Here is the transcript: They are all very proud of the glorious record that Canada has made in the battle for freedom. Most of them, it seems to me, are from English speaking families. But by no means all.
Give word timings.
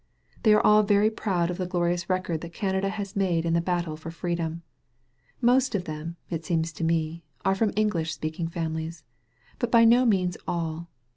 They 0.41 0.51
are 0.55 0.65
all 0.65 0.81
very 0.81 1.11
proud 1.11 1.51
of 1.51 1.59
the 1.59 1.67
glorious 1.67 2.09
record 2.09 2.41
that 2.41 2.53
Canada 2.55 2.89
has 2.89 3.15
made 3.15 3.45
in 3.45 3.53
the 3.53 3.61
battle 3.61 3.95
for 3.95 4.09
freedom. 4.09 4.63
Most 5.41 5.75
of 5.75 5.83
them, 5.83 6.15
it 6.27 6.43
seems 6.43 6.71
to 6.73 6.83
me, 6.83 7.23
are 7.45 7.53
from 7.53 7.71
English 7.75 8.11
speaking 8.11 8.47
families. 8.47 9.03
But 9.59 9.69
by 9.69 9.85
no 9.85 10.03
means 10.07 10.37
all. 10.47 10.87